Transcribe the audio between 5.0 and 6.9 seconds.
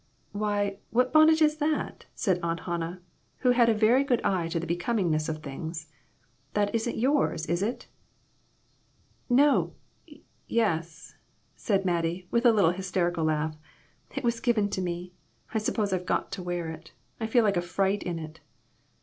ness of things. "That